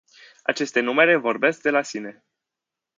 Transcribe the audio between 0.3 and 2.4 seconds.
Aceste numere vorbesc de la sine.